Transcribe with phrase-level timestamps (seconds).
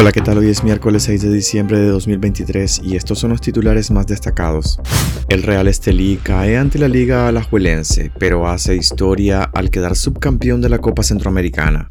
[0.00, 0.38] Hola, ¿qué tal?
[0.38, 4.80] Hoy es miércoles 6 de diciembre de 2023 y estos son los titulares más destacados.
[5.28, 10.70] El Real Estelí cae ante la Liga Alajuelense, pero hace historia al quedar subcampeón de
[10.70, 11.86] la Copa Centroamericana.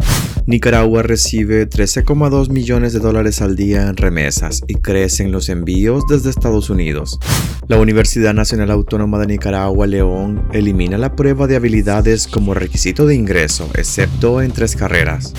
[0.48, 6.32] Nicaragua recibe 13,2 millones de dólares al día en remesas y crecen los envíos desde
[6.32, 7.20] Estados Unidos.
[7.68, 13.14] La Universidad Nacional Autónoma de Nicaragua León elimina la prueba de habilidades como requisito de
[13.14, 15.36] ingreso, excepto en tres carreras.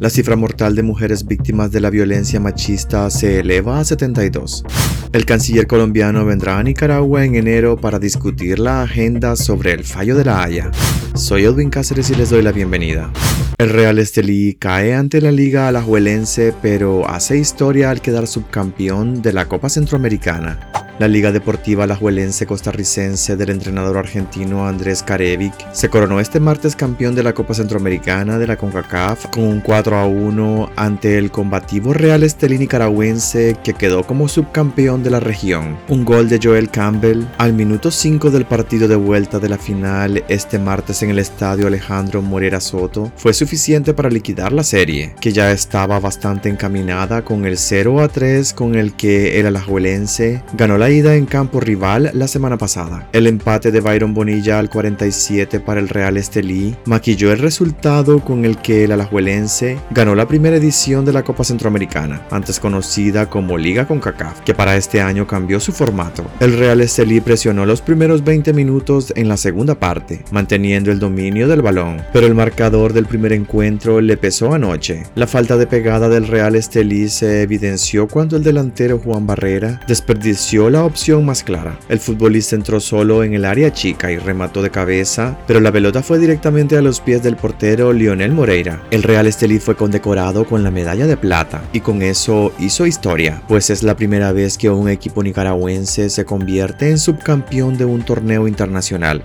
[0.00, 4.64] La cifra mortal de mujeres víctimas de la violencia machista se eleva a 72.
[5.12, 10.16] El canciller colombiano vendrá a Nicaragua en enero para discutir la agenda sobre el fallo
[10.16, 10.70] de la Haya.
[11.14, 13.12] Soy Edwin Cáceres y les doy la bienvenida.
[13.56, 19.32] El Real Estelí cae ante la Liga Alajuelense, pero hace historia al quedar subcampeón de
[19.32, 20.73] la Copa Centroamericana.
[21.00, 27.16] La Liga Deportiva Alajuelense Costarricense del entrenador argentino Andrés Karevic se coronó este martes campeón
[27.16, 31.94] de la Copa Centroamericana de la CONCACAF con un 4 a 1 ante el combativo
[31.94, 35.76] Real Estelí nicaragüense que quedó como subcampeón de la región.
[35.88, 40.22] Un gol de Joel Campbell al minuto 5 del partido de vuelta de la final
[40.28, 45.32] este martes en el estadio Alejandro Morera Soto fue suficiente para liquidar la serie, que
[45.32, 50.78] ya estaba bastante encaminada con el 0 a 3 con el que el alajuelense ganó
[50.78, 53.08] la ida en campo rival la semana pasada.
[53.12, 58.44] El empate de Byron Bonilla al 47 para el Real Estelí maquilló el resultado con
[58.44, 63.58] el que el alajuelense ganó la primera edición de la Copa Centroamericana, antes conocida como
[63.58, 66.24] Liga CONCACAF, que para este año cambió su formato.
[66.40, 71.48] El Real Estelí presionó los primeros 20 minutos en la segunda parte, manteniendo el dominio
[71.48, 75.04] del balón, pero el marcador del primer encuentro le pesó anoche.
[75.14, 80.70] La falta de pegada del Real Estelí se evidenció cuando el delantero Juan Barrera desperdició
[80.74, 81.78] la opción más clara.
[81.88, 86.02] El futbolista entró solo en el área chica y remató de cabeza, pero la pelota
[86.02, 88.82] fue directamente a los pies del portero Lionel Moreira.
[88.90, 93.40] El Real Estelí fue condecorado con la medalla de plata y con eso hizo historia,
[93.46, 98.02] pues es la primera vez que un equipo nicaragüense se convierte en subcampeón de un
[98.02, 99.22] torneo internacional.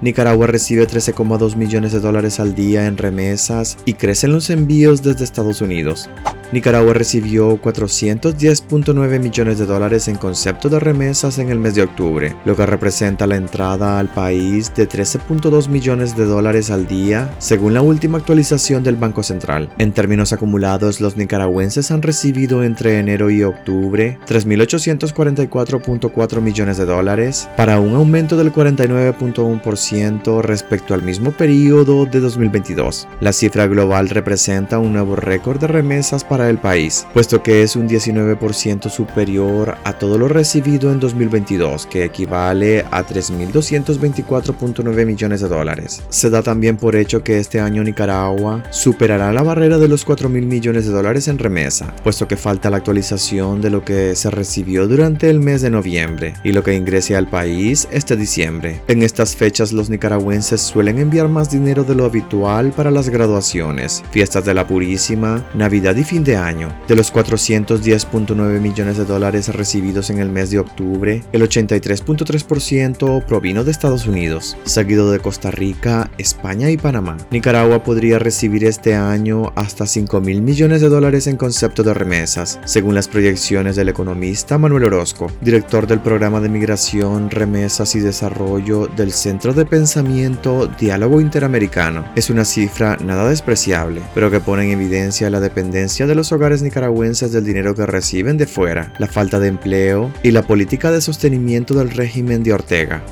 [0.00, 5.24] Nicaragua recibe 13,2 millones de dólares al día en remesas y crecen los envíos desde
[5.24, 6.08] Estados Unidos.
[6.52, 12.34] Nicaragua recibió 410.9 millones de dólares en concepto de remesas en el mes de octubre,
[12.44, 17.74] lo que representa la entrada al país de 13.2 millones de dólares al día, según
[17.74, 19.70] la última actualización del Banco Central.
[19.78, 27.48] En términos acumulados, los nicaragüenses han recibido entre enero y octubre 3.844.4 millones de dólares,
[27.56, 33.08] para un aumento del 49.1% respecto al mismo periodo de 2022.
[33.20, 37.76] La cifra global representa un nuevo récord de remesas para el país, puesto que es
[37.76, 45.48] un 19% superior a todo lo recibido en 2022, que equivale a 3.224.9 millones de
[45.48, 46.02] dólares.
[46.08, 50.46] Se da también por hecho que este año Nicaragua superará la barrera de los 4.000
[50.46, 54.88] millones de dólares en remesa, puesto que falta la actualización de lo que se recibió
[54.88, 58.80] durante el mes de noviembre y lo que ingrese al país este diciembre.
[58.88, 64.02] En estas fechas los nicaragüenses suelen enviar más dinero de lo habitual para las graduaciones,
[64.10, 66.74] fiestas de la Purísima, Navidad y fin de año.
[66.88, 73.64] De los 410.9 millones de dólares recibidos en el mes de octubre, el 83.3% provino
[73.64, 77.16] de Estados Unidos, seguido de Costa Rica, España y Panamá.
[77.30, 82.58] Nicaragua podría recibir este año hasta 5 mil millones de dólares en concepto de remesas,
[82.64, 88.86] según las proyecciones del economista Manuel Orozco, director del programa de migración, remesas y desarrollo
[88.86, 92.04] del Centro de Pensamiento Diálogo Interamericano.
[92.14, 96.62] Es una cifra nada despreciable, pero que pone en evidencia la dependencia de los hogares
[96.62, 101.00] nicaragüenses del dinero que reciben de fuera, la falta de empleo y la política de
[101.00, 103.02] sostenimiento del régimen de Ortega.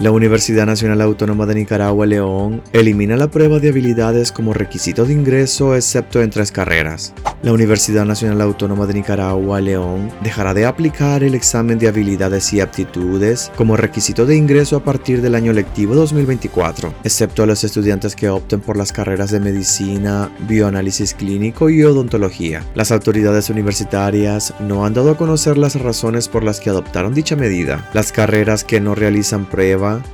[0.00, 5.12] La Universidad Nacional Autónoma de Nicaragua León elimina la prueba de habilidades como requisito de
[5.12, 7.14] ingreso excepto en tres carreras.
[7.44, 12.60] La Universidad Nacional Autónoma de Nicaragua León dejará de aplicar el examen de habilidades y
[12.60, 18.16] aptitudes como requisito de ingreso a partir del año lectivo 2024, excepto a los estudiantes
[18.16, 22.64] que opten por las carreras de medicina, bioanálisis clínico y odontología.
[22.74, 27.36] Las autoridades universitarias no han dado a conocer las razones por las que adoptaron dicha
[27.36, 27.88] medida.
[27.92, 29.44] Las carreras que no realizan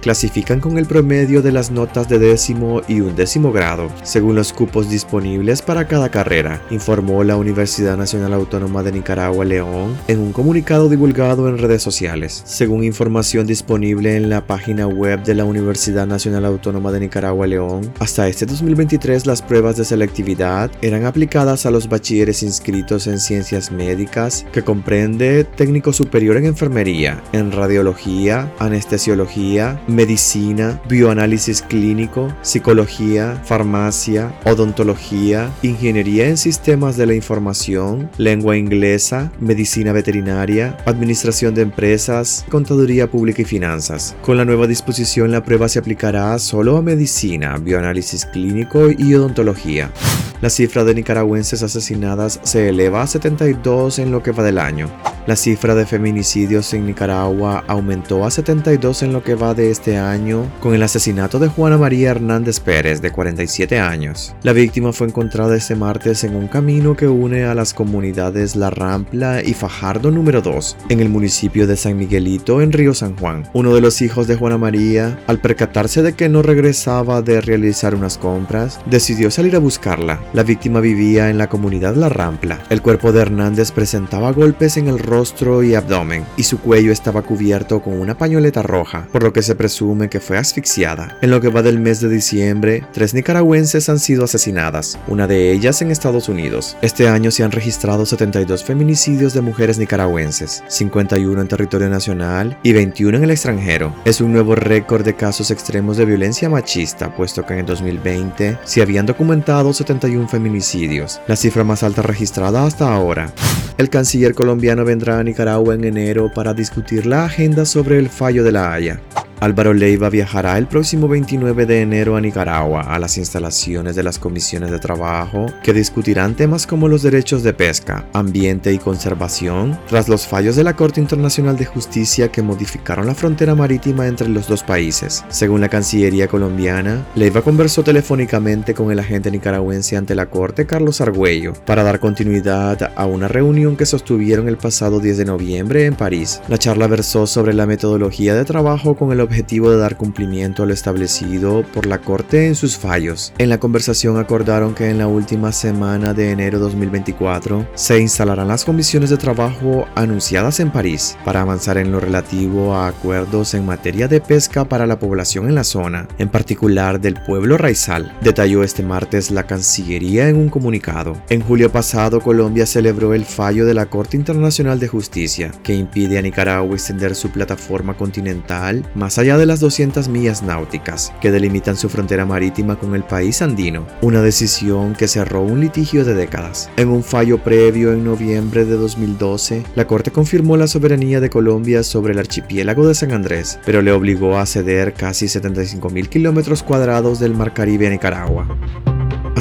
[0.01, 4.89] clasifican con el promedio de las notas de décimo y undécimo grado, según los cupos
[4.91, 10.89] disponibles para cada carrera, informó la Universidad Nacional Autónoma de Nicaragua León en un comunicado
[10.89, 12.43] divulgado en redes sociales.
[12.45, 17.93] Según información disponible en la página web de la Universidad Nacional Autónoma de Nicaragua León,
[17.99, 23.71] hasta este 2023 las pruebas de selectividad eran aplicadas a los bachilleres inscritos en ciencias
[23.71, 34.33] médicas, que comprende técnico superior en enfermería, en radiología, anestesiología, medicina, bioanálisis clínico, psicología, farmacia,
[34.45, 43.11] odontología, ingeniería en sistemas de la información, lengua inglesa, medicina veterinaria, administración de empresas, contaduría
[43.11, 44.17] pública y finanzas.
[44.23, 49.91] Con la nueva disposición la prueba se aplicará solo a medicina, bioanálisis clínico y odontología.
[50.41, 54.89] La cifra de nicaragüenses asesinadas se eleva a 72 en lo que va del año.
[55.27, 59.99] La cifra de feminicidios en Nicaragua aumentó a 72 en lo que va de este
[59.99, 64.35] año con el asesinato de Juana María Hernández Pérez, de 47 años.
[64.43, 68.71] La víctima fue encontrada este martes en un camino que une a las comunidades La
[68.71, 73.47] Rampla y Fajardo número 2, en el municipio de San Miguelito, en Río San Juan.
[73.53, 77.95] Uno de los hijos de Juana María, al percatarse de que no regresaba de realizar
[77.95, 80.19] unas compras, decidió salir a buscarla.
[80.33, 82.61] La víctima vivía en la comunidad La Rampla.
[82.71, 87.23] El cuerpo de Hernández presentaba golpes en el rostro y abdomen, y su cuello estaba
[87.23, 91.19] cubierto con una pañoleta roja, por lo que se presume que fue asfixiada.
[91.21, 95.51] En lo que va del mes de diciembre, tres nicaragüenses han sido asesinadas, una de
[95.51, 96.77] ellas en Estados Unidos.
[96.81, 102.73] Este año se han registrado 72 feminicidios de mujeres nicaragüenses, 51 en territorio nacional y
[102.73, 103.97] 21 en el extranjero.
[104.05, 108.59] Es un nuevo récord de casos extremos de violencia machista, puesto que en el 2020
[108.63, 113.33] se habían documentado 71 feminicidios, la cifra más alta registrada hasta ahora.
[113.79, 118.45] El canciller colombiano vendrá a Nicaragua en enero para discutir la agenda sobre el fallo
[118.45, 119.01] de la Haya.
[119.41, 124.19] Álvaro Leiva viajará el próximo 29 de enero a Nicaragua a las instalaciones de las
[124.19, 130.11] comisiones de trabajo que discutirán temas como los derechos de pesca, ambiente y conservación tras
[130.11, 134.47] los fallos de la Corte Internacional de Justicia que modificaron la frontera marítima entre los
[134.47, 135.25] dos países.
[135.31, 141.01] Según la Cancillería colombiana, Leiva conversó telefónicamente con el agente nicaragüense ante la Corte Carlos
[141.01, 145.95] Argüello para dar continuidad a una reunión que sostuvieron el pasado 10 de noviembre en
[145.95, 146.43] París.
[146.49, 150.67] La charla versó sobre la metodología de trabajo con el objetivo de dar cumplimiento a
[150.67, 153.33] lo establecido por la Corte en sus fallos.
[153.39, 158.65] En la conversación acordaron que en la última semana de enero 2024 se instalarán las
[158.65, 164.09] comisiones de trabajo anunciadas en París para avanzar en lo relativo a acuerdos en materia
[164.09, 168.83] de pesca para la población en la zona, en particular del pueblo raizal, detalló este
[168.83, 171.17] martes la Cancillería en un comunicado.
[171.29, 176.19] En julio pasado, Colombia celebró el fallo de la Corte Internacional de Justicia, que impide
[176.19, 181.77] a Nicaragua extender su plataforma continental más allá de las 200 millas náuticas que delimitan
[181.77, 186.71] su frontera marítima con el país andino, una decisión que cerró un litigio de décadas.
[186.77, 191.83] En un fallo previo en noviembre de 2012, la Corte confirmó la soberanía de Colombia
[191.83, 197.21] sobre el archipiélago de San Andrés, pero le obligó a ceder casi 75.000 kilómetros cuadrados
[197.21, 198.47] del Mar Caribe a Nicaragua.